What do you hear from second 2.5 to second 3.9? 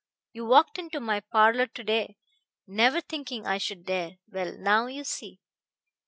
never thinking I should